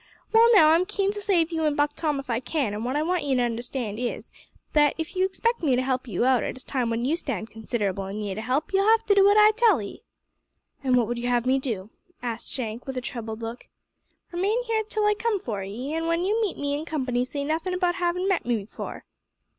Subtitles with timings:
[0.33, 2.95] Well, now, I'm keen to save you an' Buck Tom if I can, and what
[2.95, 4.31] I want you to understand is,
[4.73, 8.07] that if you expect me to help you at a time when you stand considerable
[8.07, 10.01] in need o' help, you'll have to do what I tell 'ee."
[10.83, 11.91] "And what would you have me do?"
[12.23, 13.67] asked Shank, with a troubled look.
[14.31, 17.43] "Remain here till I come for 'ee, and when you meet me in company say
[17.43, 19.05] nothin' about havin' met me before."